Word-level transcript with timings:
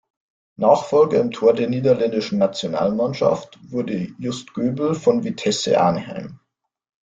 Nachfolger 0.57 1.19
im 1.19 1.29
Tor 1.29 1.53
der 1.53 1.69
niederländischen 1.69 2.39
Nationalmannschaft 2.39 3.59
wurde 3.71 4.07
Just 4.17 4.51
Göbel 4.55 4.95
von 4.95 5.23
Vitesse 5.23 5.79
Arnheim. 5.79 6.39